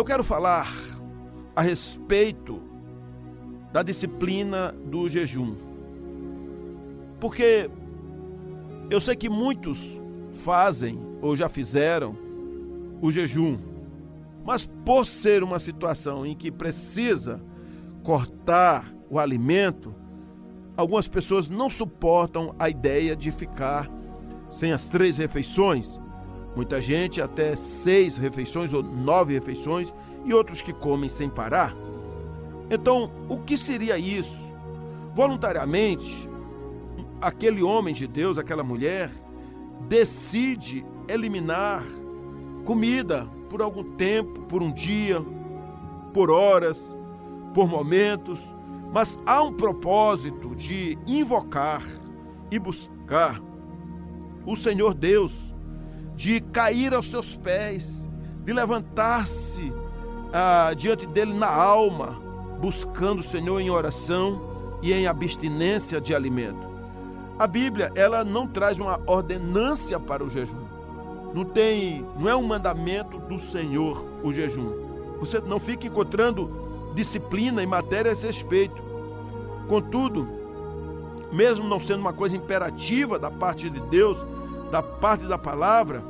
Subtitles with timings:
[0.00, 0.66] Eu quero falar
[1.54, 2.62] a respeito
[3.70, 5.54] da disciplina do jejum.
[7.20, 7.70] Porque
[8.88, 10.00] eu sei que muitos
[10.32, 12.12] fazem ou já fizeram
[13.02, 13.58] o jejum,
[14.42, 17.38] mas por ser uma situação em que precisa
[18.02, 19.94] cortar o alimento,
[20.78, 23.86] algumas pessoas não suportam a ideia de ficar
[24.50, 26.00] sem as três refeições.
[26.54, 31.74] Muita gente até seis refeições ou nove refeições e outros que comem sem parar.
[32.70, 34.52] Então, o que seria isso?
[35.14, 36.28] Voluntariamente,
[37.20, 39.10] aquele homem de Deus, aquela mulher,
[39.88, 41.84] decide eliminar
[42.64, 45.20] comida por algum tempo, por um dia,
[46.12, 46.96] por horas,
[47.52, 48.46] por momentos,
[48.92, 51.82] mas há um propósito de invocar
[52.50, 53.40] e buscar
[54.46, 55.49] o Senhor Deus,
[56.20, 58.06] de cair aos seus pés,
[58.44, 59.72] de levantar-se
[60.30, 62.20] ah, diante dele na alma,
[62.60, 64.38] buscando o Senhor em oração
[64.82, 66.68] e em abstinência de alimento.
[67.38, 70.62] A Bíblia, ela não traz uma ordenância para o jejum.
[71.32, 74.72] Não tem, não é um mandamento do Senhor o jejum.
[75.20, 78.82] Você não fica encontrando disciplina em matéria a esse respeito.
[79.66, 80.28] Contudo,
[81.32, 84.22] mesmo não sendo uma coisa imperativa da parte de Deus,
[84.70, 86.02] da parte da palavra,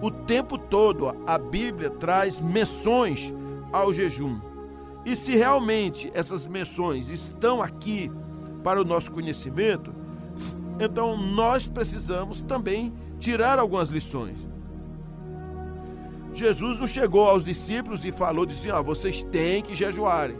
[0.00, 3.32] o tempo todo a Bíblia traz menções
[3.72, 4.38] ao jejum.
[5.04, 8.10] E se realmente essas menções estão aqui
[8.62, 9.94] para o nosso conhecimento,
[10.78, 14.36] então nós precisamos também tirar algumas lições.
[16.34, 20.36] Jesus não chegou aos discípulos e falou, disse, ah, vocês têm que jejuarem.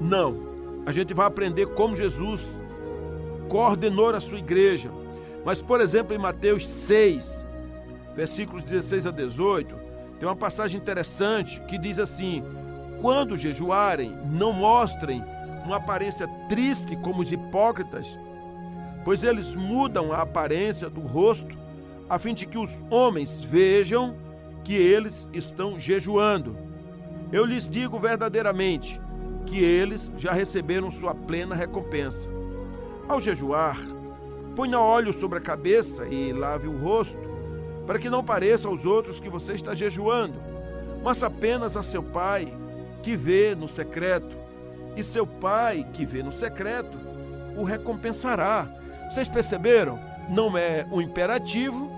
[0.00, 0.36] Não,
[0.86, 2.58] a gente vai aprender como Jesus
[3.48, 4.90] coordenou a sua igreja.
[5.48, 7.46] Mas, por exemplo, em Mateus 6,
[8.14, 9.74] versículos 16 a 18,
[10.20, 12.44] tem uma passagem interessante que diz assim:
[13.00, 15.24] quando jejuarem, não mostrem
[15.64, 18.14] uma aparência triste como os hipócritas,
[19.06, 21.56] pois eles mudam a aparência do rosto,
[22.10, 24.14] a fim de que os homens vejam
[24.62, 26.58] que eles estão jejuando.
[27.32, 29.00] Eu lhes digo verdadeiramente
[29.46, 32.28] que eles já receberam sua plena recompensa.
[33.08, 33.78] Ao jejuar,
[34.58, 37.20] ponha óleo sobre a cabeça e lave o rosto,
[37.86, 40.34] para que não pareça aos outros que você está jejuando,
[41.00, 42.52] mas apenas a seu pai
[43.00, 44.36] que vê no secreto,
[44.96, 46.98] e seu pai que vê no secreto
[47.56, 48.68] o recompensará.
[49.08, 49.96] Vocês perceberam?
[50.28, 51.88] Não é um imperativo,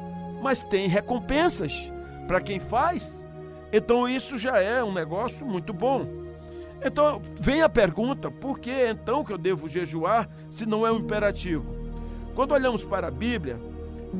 [0.43, 1.91] mas tem recompensas
[2.29, 3.27] para quem faz.
[3.73, 6.07] Então isso já é um negócio muito bom.
[6.85, 10.99] Então vem a pergunta: por que então que eu devo jejuar se não é um
[10.99, 11.80] imperativo?
[12.35, 13.61] Quando olhamos para a Bíblia,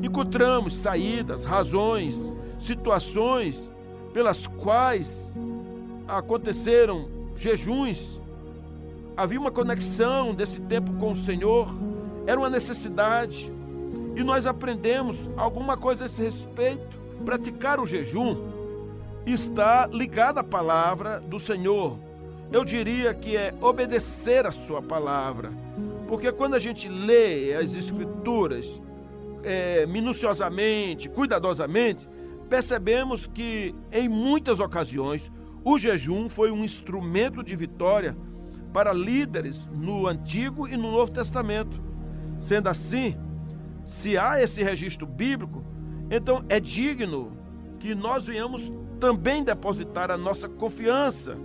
[0.01, 3.69] encontramos saídas, razões, situações
[4.13, 5.35] pelas quais
[6.07, 8.19] aconteceram jejuns,
[9.15, 11.67] havia uma conexão desse tempo com o Senhor,
[12.27, 13.51] era uma necessidade.
[14.15, 16.99] E nós aprendemos alguma coisa a esse respeito.
[17.23, 18.35] Praticar o jejum
[19.25, 21.97] está ligado à palavra do Senhor.
[22.51, 25.51] Eu diria que é obedecer a sua palavra.
[26.11, 28.81] Porque quando a gente lê as Escrituras
[29.43, 32.05] é, minuciosamente, cuidadosamente,
[32.49, 35.31] percebemos que em muitas ocasiões
[35.63, 38.17] o jejum foi um instrumento de vitória
[38.73, 41.81] para líderes no Antigo e no Novo Testamento.
[42.41, 43.15] Sendo assim,
[43.85, 45.63] se há esse registro bíblico,
[46.09, 47.37] então é digno
[47.79, 51.37] que nós venhamos também depositar a nossa confiança.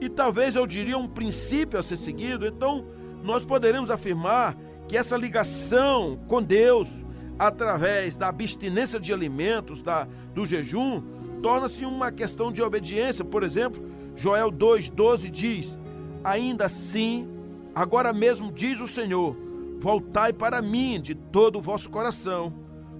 [0.00, 4.56] E talvez eu diria um princípio a ser seguido, então nós poderemos afirmar
[4.86, 7.04] que essa ligação com Deus,
[7.38, 11.02] através da abstinência de alimentos, da, do jejum,
[11.42, 13.24] torna-se uma questão de obediência.
[13.24, 13.82] Por exemplo,
[14.16, 15.78] Joel 2,12 diz:
[16.24, 17.28] Ainda assim,
[17.74, 19.36] agora mesmo diz o Senhor:
[19.78, 22.52] Voltai para mim de todo o vosso coração,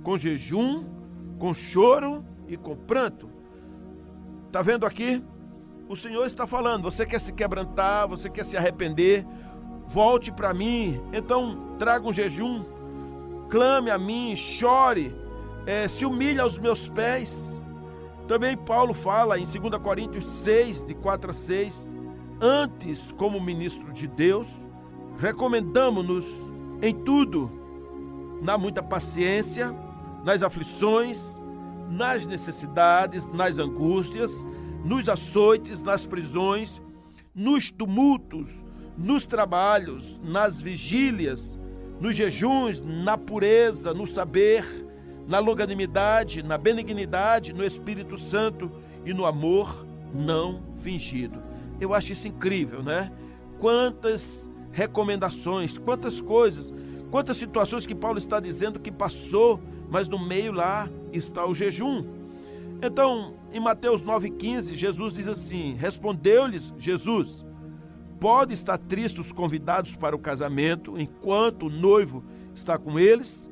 [0.03, 0.85] com jejum,
[1.39, 3.29] com choro e com pranto.
[4.47, 5.23] Está vendo aqui?
[5.89, 9.27] O Senhor está falando: você quer se quebrantar, você quer se arrepender,
[9.89, 11.01] volte para mim.
[11.13, 12.65] Então, traga um jejum,
[13.49, 15.15] clame a mim, chore,
[15.67, 17.59] é, se humilhe aos meus pés
[18.29, 21.89] também Paulo fala em 2 Coríntios 6, de 4 a 6,
[22.39, 24.55] antes, como ministro de Deus,
[25.17, 26.27] recomendamos-nos
[26.83, 27.51] em tudo,
[28.43, 29.75] na muita paciência,
[30.23, 31.41] nas aflições,
[31.89, 34.45] nas necessidades, nas angústias,
[34.85, 36.83] nos açoites, nas prisões,
[37.35, 38.63] nos tumultos,
[38.99, 41.57] nos trabalhos, nas vigílias,
[42.01, 44.65] nos jejuns, na pureza, no saber,
[45.27, 48.71] na longanimidade, na benignidade, no Espírito Santo
[49.05, 51.41] e no amor, não fingido.
[51.81, 53.13] Eu acho isso incrível, né?
[53.61, 56.73] Quantas recomendações, quantas coisas,
[57.11, 62.05] quantas situações que Paulo está dizendo que passou, mas no meio lá está o jejum.
[62.83, 67.45] Então, em Mateus 9,15, Jesus diz assim: Respondeu-lhes Jesus:
[68.21, 72.25] Pode estar triste os convidados para o casamento enquanto o noivo
[72.55, 73.49] está com eles?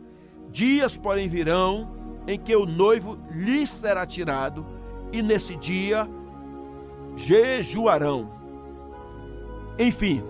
[0.50, 1.96] Dias, porém, virão
[2.26, 4.66] em que o noivo lhes será tirado,
[5.12, 6.08] e nesse dia
[7.14, 8.30] jejuarão.
[9.78, 10.22] Enfim,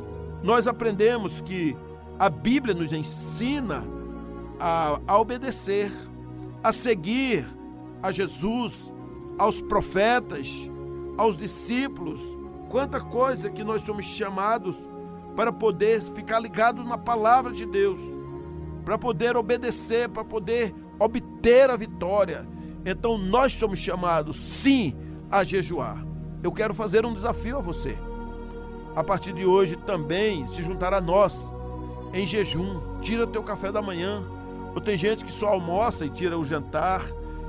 [0.43, 1.77] nós aprendemos que
[2.19, 3.85] a Bíblia nos ensina
[4.61, 5.91] a, a obedecer,
[6.63, 7.47] a seguir
[8.03, 8.93] a Jesus,
[9.39, 10.49] aos profetas,
[11.17, 12.21] aos discípulos.
[12.69, 14.77] Quanta coisa que nós somos chamados
[15.35, 18.01] para poder ficar ligados na palavra de Deus,
[18.85, 22.47] para poder obedecer, para poder obter a vitória.
[22.85, 24.97] Então nós somos chamados, sim,
[25.31, 26.05] a jejuar.
[26.43, 27.97] Eu quero fazer um desafio a você.
[28.95, 31.55] A partir de hoje também se juntar a nós
[32.13, 32.81] em jejum.
[33.01, 34.25] Tira teu café da manhã.
[34.75, 37.03] Ou tem gente que só almoça e tira o jantar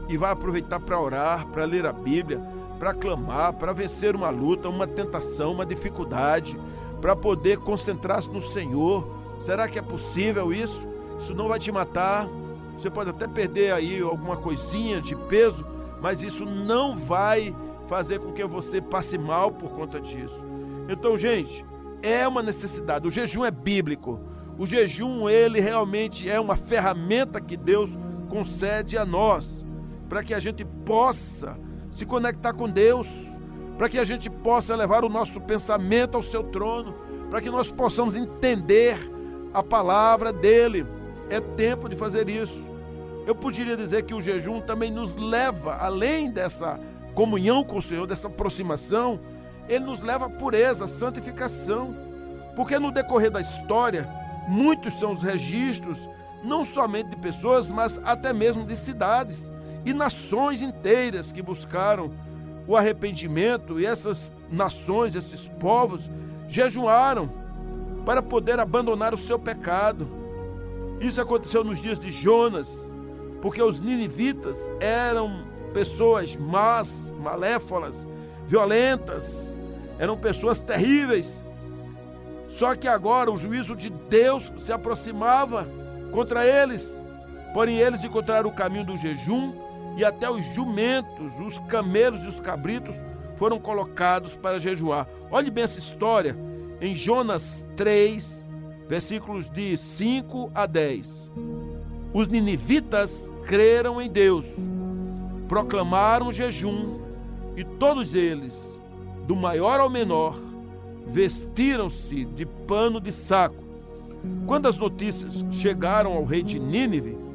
[0.10, 2.42] e vai aproveitar para orar, para ler a Bíblia,
[2.78, 6.60] para clamar, para vencer uma luta, uma tentação, uma dificuldade,
[7.02, 9.08] para poder concentrar-se no Senhor.
[9.40, 10.88] Será que é possível isso?
[11.20, 12.28] Isso não vai te matar.
[12.78, 15.66] Você pode até perder aí alguma coisinha de peso,
[16.02, 17.56] mas isso não vai
[17.88, 20.44] fazer com que você passe mal por conta disso.
[20.90, 21.66] Então, gente,
[22.02, 23.08] é uma necessidade.
[23.08, 24.20] O jejum é bíblico.
[24.58, 27.98] O jejum, ele realmente é uma ferramenta que Deus
[28.30, 29.64] concede a nós
[30.10, 31.58] para que a gente possa
[31.92, 33.28] se conectar com Deus,
[33.78, 36.96] para que a gente possa levar o nosso pensamento ao seu trono,
[37.30, 38.98] para que nós possamos entender
[39.54, 40.86] a palavra dele.
[41.30, 42.70] É tempo de fazer isso.
[43.26, 46.80] Eu poderia dizer que o jejum também nos leva, além dessa
[47.14, 49.20] comunhão com o Senhor, dessa aproximação,
[49.68, 51.94] ele nos leva à pureza, à santificação.
[52.56, 54.08] Porque no decorrer da história,
[54.48, 56.10] muitos são os registros,
[56.44, 59.52] não somente de pessoas, mas até mesmo de cidades
[59.86, 62.12] e nações inteiras que buscaram
[62.68, 66.10] o arrependimento, e essas nações, esses povos,
[66.48, 67.30] jejuaram
[68.06, 70.08] para poder abandonar o seu pecado.
[71.00, 72.92] Isso aconteceu nos dias de Jonas,
[73.42, 78.08] porque os ninivitas eram pessoas más, malévolas,
[78.48, 79.60] violentas,
[80.00, 81.44] eram pessoas terríveis.
[82.50, 85.68] Só que agora o juízo de Deus se aproximava
[86.12, 87.02] contra eles.
[87.58, 89.52] Porém, eles encontraram o caminho do jejum
[89.98, 93.02] e até os jumentos, os camelos e os cabritos
[93.36, 95.08] foram colocados para jejuar.
[95.32, 96.38] Olhe bem essa história
[96.80, 98.46] em Jonas 3,
[98.88, 101.32] versículos de 5 a 10.
[102.14, 104.58] Os ninivitas creram em Deus,
[105.48, 107.00] proclamaram jejum
[107.56, 108.80] e todos eles,
[109.26, 110.38] do maior ao menor,
[111.08, 113.64] vestiram-se de pano de saco.
[114.46, 117.26] Quando as notícias chegaram ao rei de Nínive,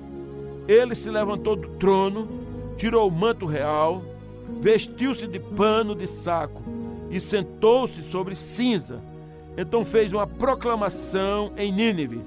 [0.73, 2.27] ele se levantou do trono,
[2.77, 4.03] tirou o manto real,
[4.61, 6.63] vestiu-se de pano de saco
[7.11, 9.03] e sentou-se sobre cinza.
[9.57, 12.23] Então fez uma proclamação em Nínive,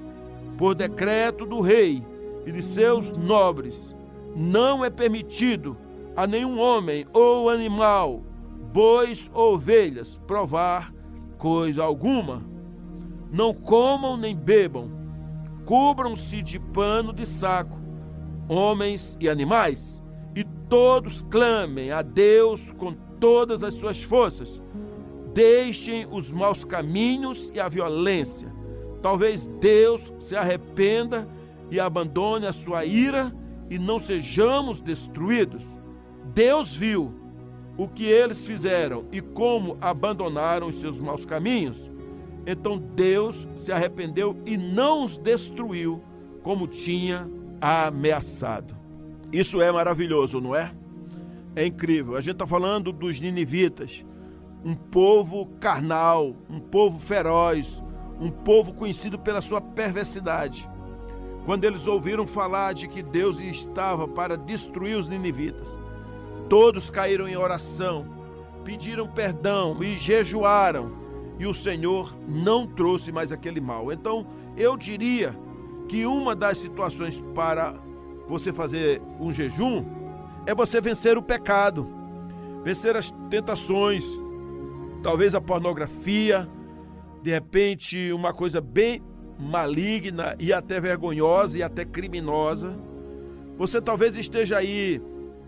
[0.56, 2.02] por decreto do rei
[2.46, 3.94] e de seus nobres:
[4.34, 5.76] não é permitido
[6.14, 8.22] a nenhum homem ou animal,
[8.72, 10.94] bois ou ovelhas, provar
[11.36, 12.42] coisa alguma.
[13.32, 14.88] Não comam nem bebam,
[15.64, 17.76] cubram-se de pano de saco,
[18.48, 20.02] homens e animais,
[20.34, 24.62] e todos clamem a Deus com todas as suas forças.
[25.32, 28.52] Deixem os maus caminhos e a violência.
[29.02, 31.28] Talvez Deus se arrependa
[31.70, 33.34] e abandone a sua ira
[33.70, 35.64] e não sejamos destruídos.
[36.34, 37.14] Deus viu
[37.76, 41.90] o que eles fizeram e como abandonaram os seus maus caminhos.
[42.46, 46.02] Então Deus se arrependeu e não os destruiu
[46.42, 47.28] como tinha
[47.60, 48.76] ameaçado.
[49.32, 50.72] Isso é maravilhoso, não é?
[51.54, 52.16] É incrível.
[52.16, 54.04] A gente está falando dos ninivitas,
[54.64, 57.82] um povo carnal, um povo feroz,
[58.20, 60.68] um povo conhecido pela sua perversidade
[61.46, 65.78] quando eles ouviram falar de que Deus estava para destruir os ninivitas.
[66.48, 68.04] Todos caíram em oração,
[68.64, 70.92] pediram perdão e jejuaram,
[71.38, 73.92] e o Senhor não trouxe mais aquele mal.
[73.92, 75.38] Então, eu diria
[75.88, 77.74] que uma das situações para
[78.28, 79.84] você fazer um jejum
[80.46, 81.88] é você vencer o pecado,
[82.64, 84.04] vencer as tentações,
[85.02, 86.48] talvez a pornografia,
[87.22, 89.02] de repente uma coisa bem
[89.38, 92.76] maligna e até vergonhosa e até criminosa.
[93.58, 95.00] Você talvez esteja aí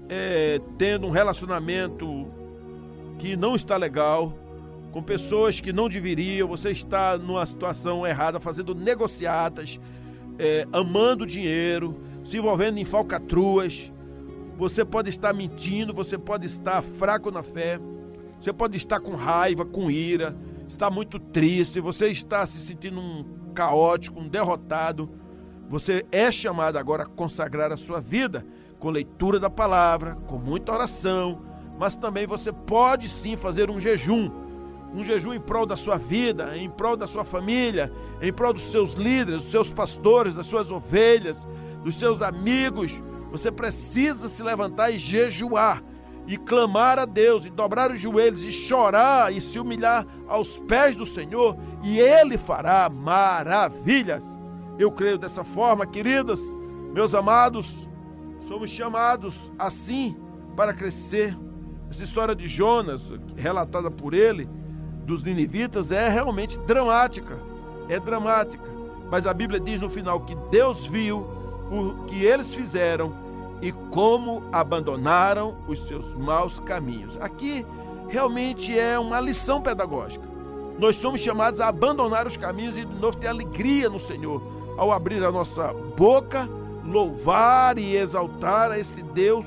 [0.08, 2.26] é, tendo um relacionamento
[3.18, 4.32] que não está legal,
[4.92, 9.78] com pessoas que não deveriam, você está numa situação errada, fazendo negociatas,
[10.38, 13.92] é, amando dinheiro, se envolvendo em falcatruas,
[14.56, 17.78] você pode estar mentindo, você pode estar fraco na fé,
[18.40, 20.36] você pode estar com raiva, com ira,
[20.68, 25.10] está muito triste, você está se sentindo um caótico, um derrotado.
[25.68, 28.46] Você é chamado agora a consagrar a sua vida
[28.78, 31.42] com leitura da palavra, com muita oração,
[31.78, 34.30] mas também você pode sim fazer um jejum.
[34.94, 37.92] Um jejum em prol da sua vida, em prol da sua família,
[38.22, 41.46] em prol dos seus líderes, dos seus pastores, das suas ovelhas,
[41.84, 43.02] dos seus amigos.
[43.30, 45.82] Você precisa se levantar e jejuar
[46.28, 50.94] e clamar a Deus, e dobrar os joelhos, e chorar e se humilhar aos pés
[50.94, 54.22] do Senhor, e Ele fará maravilhas.
[54.78, 56.38] Eu creio dessa forma, queridas,
[56.92, 57.88] meus amados,
[58.40, 60.16] somos chamados assim
[60.54, 61.36] para crescer.
[61.90, 64.46] Essa história de Jonas, relatada por ele,
[65.08, 67.38] dos ninivitas, é realmente dramática.
[67.88, 68.62] É dramática.
[69.10, 71.26] Mas a Bíblia diz no final que Deus viu
[71.70, 73.12] o que eles fizeram
[73.62, 77.16] e como abandonaram os seus maus caminhos.
[77.20, 77.64] Aqui
[78.08, 80.28] realmente é uma lição pedagógica.
[80.78, 84.42] Nós somos chamados a abandonar os caminhos e de novo ter alegria no Senhor
[84.76, 86.48] ao abrir a nossa boca,
[86.84, 89.46] louvar e exaltar a esse Deus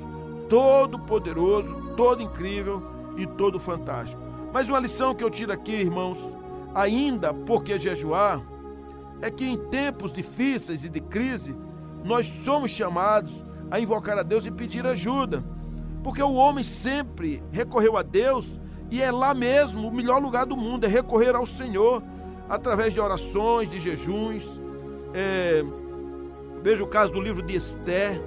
[0.50, 2.84] todo poderoso, todo incrível
[3.16, 4.31] e todo fantástico.
[4.54, 6.36] Mas uma lição que eu tiro aqui, irmãos,
[6.74, 8.42] ainda porque jejuar,
[9.22, 11.56] é que em tempos difíceis e de crise,
[12.04, 15.44] nós somos chamados a invocar a Deus e pedir ajuda.
[16.04, 20.58] Porque o homem sempre recorreu a Deus e é lá mesmo o melhor lugar do
[20.58, 22.04] mundo, é recorrer ao Senhor
[22.50, 24.60] através de orações, de jejuns.
[25.14, 25.64] É,
[26.62, 28.22] veja o caso do livro de Esther,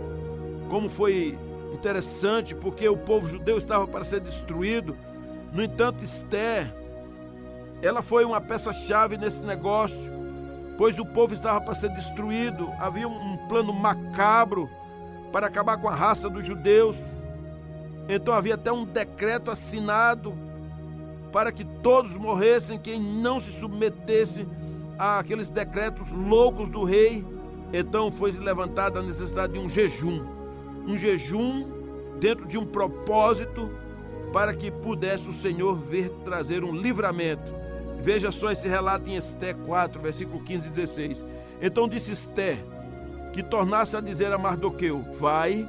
[0.70, 1.38] como foi
[1.74, 4.96] interessante, porque o povo judeu estava para ser destruído.
[5.54, 6.74] No entanto, Esther,
[7.80, 10.12] ela foi uma peça-chave nesse negócio,
[10.76, 12.68] pois o povo estava para ser destruído.
[12.80, 14.68] Havia um plano macabro
[15.30, 16.98] para acabar com a raça dos judeus.
[18.08, 20.34] Então havia até um decreto assinado
[21.30, 24.48] para que todos morressem quem não se submetesse
[24.98, 27.24] àqueles decretos loucos do rei.
[27.72, 30.24] Então foi levantada a necessidade de um jejum.
[30.84, 31.64] Um jejum
[32.18, 33.70] dentro de um propósito
[34.34, 37.54] para que pudesse o Senhor vir trazer um livramento.
[38.00, 41.24] Veja só esse relato em Esté 4, versículo 15 e 16.
[41.62, 42.58] Então disse Esté:
[43.32, 45.64] que tornasse a dizer a Mardoqueu: Vai,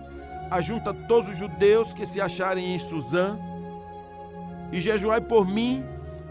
[0.50, 3.38] ajunta todos os judeus que se acharem em Suzã,
[4.72, 5.84] e jejuai por mim,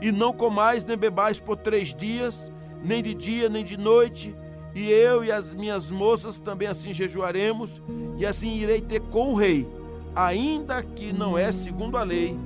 [0.03, 2.51] e não comais nem bebais por três dias,
[2.83, 4.35] nem de dia nem de noite,
[4.75, 7.81] e eu e as minhas moças também assim jejuaremos,
[8.19, 9.69] e assim irei ter com o rei,
[10.15, 12.37] ainda que não é segundo a lei,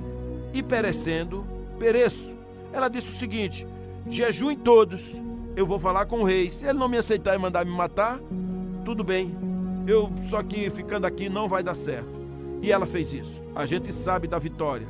[0.53, 1.45] e perecendo,
[1.77, 2.35] pereço.
[2.73, 3.67] Ela disse o seguinte:
[4.09, 5.19] jejuem todos,
[5.55, 6.49] eu vou falar com o rei.
[6.49, 8.19] Se ele não me aceitar e mandar me matar,
[8.85, 9.35] tudo bem,
[9.87, 12.19] eu só que ficando aqui não vai dar certo.
[12.61, 13.41] E ela fez isso.
[13.55, 14.87] A gente sabe da vitória.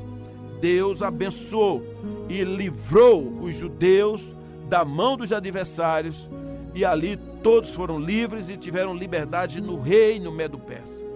[0.59, 1.83] Deus abençoou
[2.27, 4.33] e livrou os judeus
[4.67, 6.29] da mão dos adversários,
[6.75, 11.08] e ali todos foram livres e tiveram liberdade no reino Medo-Persa.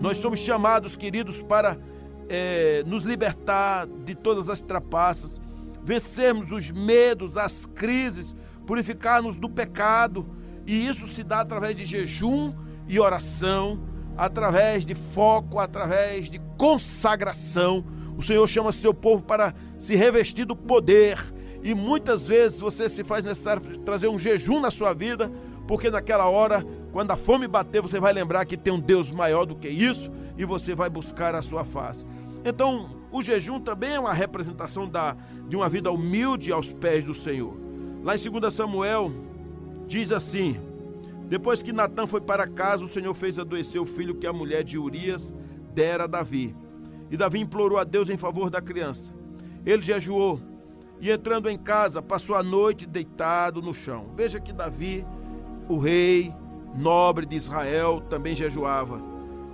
[0.00, 1.78] Nós somos chamados, queridos, para
[2.28, 5.40] é, nos libertar de todas as trapaças,
[5.82, 8.34] vencermos os medos, as crises,
[8.66, 10.38] purificar-nos do pecado
[10.68, 12.52] e isso se dá através de jejum
[12.86, 13.80] e oração,
[14.14, 17.86] através de foco, através de consagração.
[18.18, 21.18] O Senhor chama seu povo para se revestir do poder.
[21.62, 25.32] E muitas vezes você se faz necessário trazer um jejum na sua vida,
[25.66, 29.44] porque naquela hora, quando a fome bater, você vai lembrar que tem um Deus maior
[29.44, 32.04] do que isso e você vai buscar a sua face.
[32.44, 35.16] Então, o jejum também é uma representação da,
[35.48, 37.56] de uma vida humilde aos pés do Senhor.
[38.02, 39.12] Lá em 2 Samuel,
[39.88, 40.60] Diz assim:
[41.28, 44.62] Depois que Natã foi para casa, o Senhor fez adoecer o filho que a mulher
[44.62, 45.34] de Urias
[45.74, 46.54] dera a Davi.
[47.10, 49.14] E Davi implorou a Deus em favor da criança.
[49.64, 50.38] Ele jejuou
[51.00, 54.12] e, entrando em casa, passou a noite deitado no chão.
[54.14, 55.06] Veja que Davi,
[55.66, 56.34] o rei
[56.74, 59.00] nobre de Israel, também jejuava.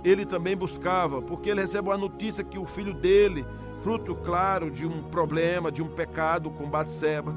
[0.03, 3.45] Ele também buscava, porque ele recebeu a notícia que o filho dele,
[3.81, 7.35] fruto claro de um problema, de um pecado com Batseba,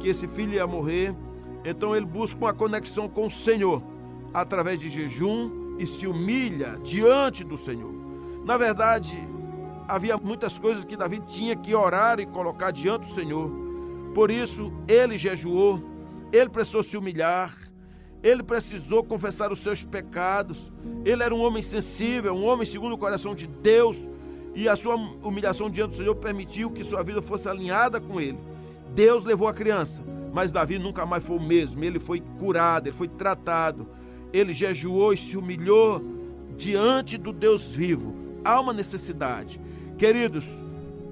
[0.00, 1.14] que esse filho ia morrer
[1.64, 3.82] então ele busca uma conexão com o Senhor
[4.32, 7.92] através de jejum e se humilha diante do Senhor.
[8.44, 9.16] Na verdade,
[9.86, 13.50] havia muitas coisas que Davi tinha que orar e colocar diante do Senhor.
[14.14, 15.82] Por isso, ele jejuou,
[16.32, 17.54] ele precisou se humilhar,
[18.22, 20.72] ele precisou confessar os seus pecados.
[21.04, 24.08] Ele era um homem sensível, um homem segundo o coração de Deus.
[24.54, 28.38] e a sua humilhação diante do Senhor permitiu que sua vida fosse alinhada com ele.
[28.92, 31.84] Deus levou a criança, mas Davi nunca mais foi o mesmo.
[31.84, 33.86] Ele foi curado, ele foi tratado,
[34.32, 36.02] ele jejuou e se humilhou
[36.56, 38.16] diante do Deus vivo.
[38.44, 39.60] Há uma necessidade.
[39.96, 40.60] Queridos,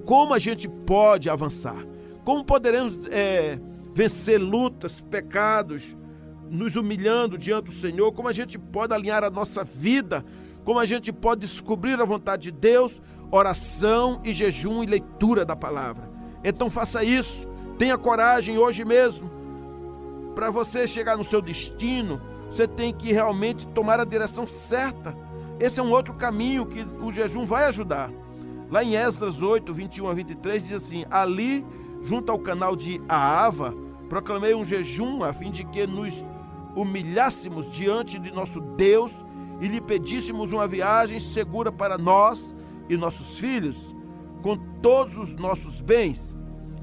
[0.05, 1.85] como a gente pode avançar?
[2.25, 3.57] Como poderemos é,
[3.93, 5.96] vencer lutas, pecados,
[6.49, 8.11] nos humilhando diante do Senhor?
[8.11, 10.25] Como a gente pode alinhar a nossa vida?
[10.63, 13.01] Como a gente pode descobrir a vontade de Deus?
[13.31, 16.09] Oração e jejum e leitura da palavra.
[16.43, 17.47] Então faça isso.
[17.77, 19.29] Tenha coragem hoje mesmo.
[20.35, 25.15] Para você chegar no seu destino, você tem que realmente tomar a direção certa.
[25.59, 28.11] Esse é um outro caminho que o jejum vai ajudar.
[28.69, 31.65] Lá em Esdras 8, 21 a 23, diz assim: Ali,
[32.03, 33.73] junto ao canal de Aava,
[34.09, 36.27] proclamei um jejum a fim de que nos
[36.77, 39.25] humilhássemos diante de nosso Deus
[39.59, 42.53] e lhe pedíssemos uma viagem segura para nós
[42.87, 43.95] e nossos filhos,
[44.43, 46.35] com todos os nossos bens.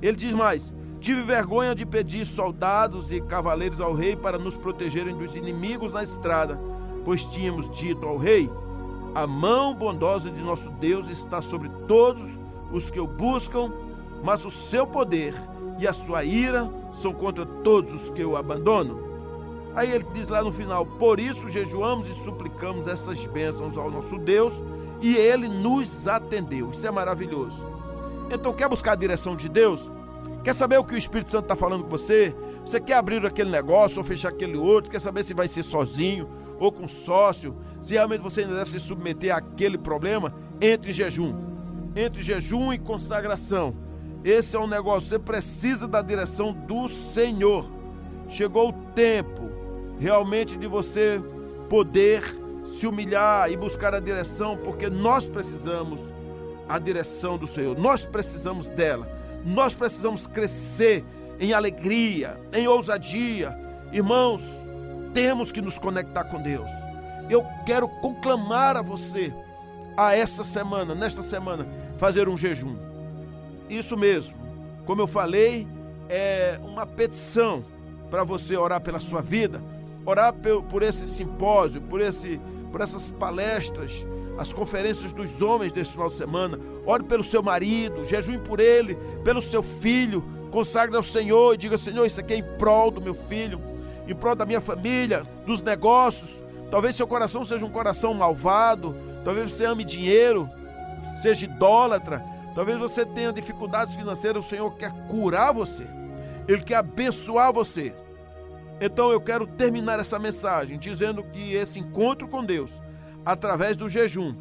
[0.03, 5.17] Ele diz mais: Tive vergonha de pedir soldados e cavaleiros ao rei para nos protegerem
[5.17, 6.59] dos inimigos na estrada,
[7.05, 8.51] pois tínhamos dito ao rei:
[9.15, 12.37] A mão bondosa de nosso Deus está sobre todos
[12.73, 13.71] os que o buscam,
[14.25, 15.35] mas o seu poder
[15.79, 19.14] e a sua ira são contra todos os que o abandonam.
[19.75, 24.19] Aí ele diz lá no final: Por isso jejuamos e suplicamos essas bênçãos ao nosso
[24.19, 24.63] Deus,
[25.01, 26.71] e ele nos atendeu.
[26.71, 27.65] Isso é maravilhoso.
[28.31, 29.91] Então, quer buscar a direção de Deus?
[30.43, 32.35] Quer saber o que o Espírito Santo está falando com você?
[32.65, 34.91] Você quer abrir aquele negócio ou fechar aquele outro?
[34.91, 36.29] Quer saber se vai ser sozinho
[36.59, 37.57] ou com sócio?
[37.81, 40.35] Se realmente você ainda deve se submeter àquele problema?
[40.61, 41.35] Entre em jejum.
[41.95, 43.75] Entre jejum e consagração.
[44.23, 47.71] Esse é um negócio, você precisa da direção do Senhor.
[48.27, 49.54] Chegou o tempo
[49.99, 51.21] realmente de você
[51.69, 52.23] poder
[52.65, 56.01] se humilhar e buscar a direção, porque nós precisamos
[56.69, 57.79] a direção do Senhor.
[57.79, 59.09] Nós precisamos dela.
[59.45, 61.05] Nós precisamos crescer
[61.39, 63.57] em alegria, em ousadia.
[63.93, 64.43] Irmãos,
[65.13, 66.71] temos que nos conectar com Deus.
[67.29, 69.33] Eu quero conclamar a você
[69.97, 71.67] a essa semana, nesta semana,
[71.99, 72.77] fazer um jejum.
[73.69, 74.37] Isso mesmo.
[74.85, 75.67] Como eu falei,
[76.09, 77.65] é uma petição
[78.11, 79.63] para você orar pela sua vida,
[80.05, 80.35] orar
[80.69, 82.41] por esse simpósio, por esse
[82.75, 84.05] por essas palestras,
[84.37, 86.59] as conferências dos homens desse final de semana.
[86.85, 90.25] Ore pelo seu marido, jejue por ele, pelo seu filho.
[90.51, 93.61] Consagre ao Senhor e diga: Senhor, isso aqui é em prol do meu filho,
[94.09, 96.43] em prol da minha família, dos negócios.
[96.69, 100.51] Talvez seu coração seja um coração malvado, talvez você ame dinheiro,
[101.23, 102.21] seja idólatra,
[102.57, 104.45] talvez você tenha dificuldades financeiras.
[104.45, 105.87] O Senhor quer curar você,
[106.49, 107.95] Ele quer abençoar você.
[108.85, 112.71] Então eu quero terminar essa mensagem dizendo que esse encontro com Deus,
[113.25, 114.35] através do jejum,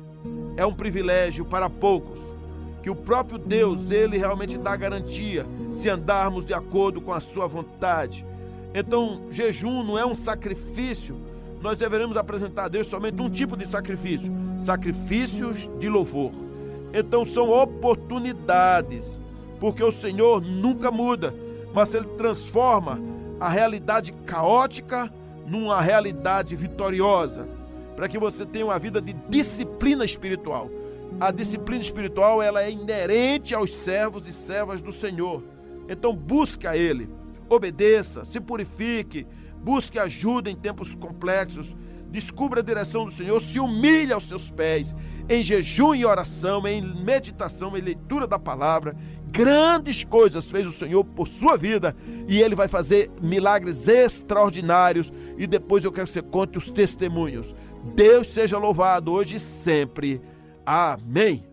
[0.57, 2.19] é um privilégio para poucos.
[2.81, 7.47] Que o próprio Deus, ele realmente dá garantia se andarmos de acordo com a sua
[7.47, 8.25] vontade.
[8.75, 11.15] Então, jejum não é um sacrifício.
[11.61, 16.31] Nós deveremos apresentar a Deus somente um tipo de sacrifício: sacrifícios de louvor.
[16.93, 19.21] Então, são oportunidades,
[19.57, 21.33] porque o Senhor nunca muda,
[21.73, 25.11] mas ele transforma a realidade caótica
[25.45, 27.47] numa realidade vitoriosa,
[27.95, 30.69] para que você tenha uma vida de disciplina espiritual.
[31.19, 35.43] A disciplina espiritual ela é inerente aos servos e servas do Senhor.
[35.87, 37.09] Então busque a Ele,
[37.49, 41.75] obedeça, se purifique, busque ajuda em tempos complexos,
[42.09, 44.95] descubra a direção do Senhor, se humilhe aos seus pés,
[45.29, 48.95] em jejum e oração, em meditação, em leitura da palavra,
[49.33, 51.95] grandes coisas fez o Senhor por sua vida
[52.27, 55.11] e ele vai fazer milagres extraordinários.
[55.37, 57.53] E depois eu quero que você conte os testemunhos.
[57.95, 60.21] Deus seja louvado hoje e sempre.
[60.63, 61.43] Amém.